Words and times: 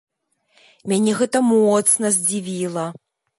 Мяне 0.93 1.11
гэта 1.19 1.37
моцна 1.49 2.11
здзівіла. 2.17 2.89